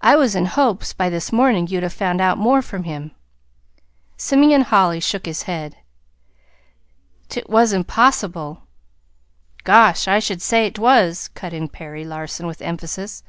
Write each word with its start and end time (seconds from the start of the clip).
I 0.00 0.16
was 0.16 0.34
in 0.34 0.46
hopes, 0.46 0.94
by 0.94 1.10
this 1.10 1.32
morning, 1.32 1.66
you'd 1.68 1.82
have 1.82 1.92
found 1.92 2.18
out 2.22 2.38
more 2.38 2.62
from 2.62 2.84
him." 2.84 3.10
Simeon 4.16 4.62
Holly 4.62 5.00
shook 5.00 5.26
his 5.26 5.42
head. 5.42 5.76
"'T 7.28 7.42
was 7.46 7.74
impossible." 7.74 8.62
"Gosh! 9.64 10.08
I 10.08 10.18
should 10.18 10.40
say 10.40 10.66
't 10.70 10.80
was," 10.80 11.28
cut 11.34 11.52
in 11.52 11.68
Perry 11.68 12.06
Larson, 12.06 12.46
with 12.46 12.62
emphasis. 12.62 13.22